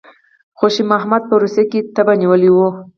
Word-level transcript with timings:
خوشي 0.59 0.83
محمد 0.91 1.23
په 1.29 1.35
روسیې 1.41 1.63
کې 1.71 1.79
تبه 1.95 2.13
نیولی 2.21 2.49
وو. 2.51 2.67